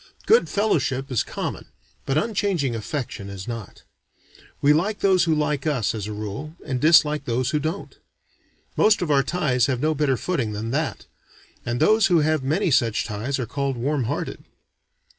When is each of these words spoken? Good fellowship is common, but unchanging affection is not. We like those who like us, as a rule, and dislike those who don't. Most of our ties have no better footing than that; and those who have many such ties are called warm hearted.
Good 0.25 0.49
fellowship 0.49 1.11
is 1.11 1.21
common, 1.23 1.65
but 2.07 2.17
unchanging 2.17 2.73
affection 2.73 3.29
is 3.29 3.47
not. 3.47 3.83
We 4.59 4.73
like 4.73 5.01
those 5.01 5.25
who 5.25 5.35
like 5.35 5.67
us, 5.67 5.93
as 5.93 6.07
a 6.07 6.11
rule, 6.11 6.55
and 6.65 6.81
dislike 6.81 7.25
those 7.25 7.51
who 7.51 7.59
don't. 7.59 7.99
Most 8.75 9.03
of 9.03 9.11
our 9.11 9.21
ties 9.21 9.67
have 9.67 9.79
no 9.79 9.93
better 9.93 10.17
footing 10.17 10.53
than 10.53 10.71
that; 10.71 11.05
and 11.67 11.79
those 11.79 12.07
who 12.07 12.21
have 12.21 12.41
many 12.41 12.71
such 12.71 13.05
ties 13.05 13.37
are 13.37 13.45
called 13.45 13.77
warm 13.77 14.05
hearted. 14.05 14.43